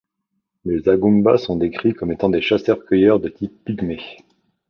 [0.65, 4.01] Les Agumba sont décrits comme étant des chasseurs-cueilleurs de type pygmée.